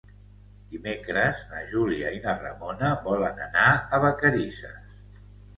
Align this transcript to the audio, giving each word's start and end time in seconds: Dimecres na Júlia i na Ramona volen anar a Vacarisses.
Dimecres 0.71 1.43
na 1.51 1.59
Júlia 1.73 2.15
i 2.17 2.21
na 2.25 2.35
Ramona 2.39 2.89
volen 3.09 3.45
anar 3.49 3.69
a 3.75 4.01
Vacarisses. 4.07 5.25